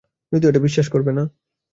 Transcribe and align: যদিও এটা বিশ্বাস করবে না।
যদিও 0.31 0.49
এটা 0.49 0.65
বিশ্বাস 0.65 0.87
করবে 0.89 1.11
না। 1.17 1.23